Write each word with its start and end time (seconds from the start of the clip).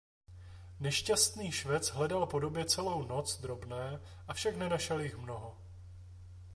Nešťastný 0.79 1.51
švec 1.51 1.85
hledal 1.89 2.25
po 2.27 2.39
době 2.39 2.65
celou 2.65 3.05
noc 3.05 3.39
drobné 3.41 4.01
avšak 4.27 4.55
nenašel 4.55 4.99
jich 4.99 5.17
mnoho. 5.17 5.57